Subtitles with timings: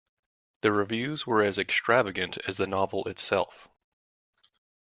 [0.61, 3.67] The reviews were as extravagant as the novel itself.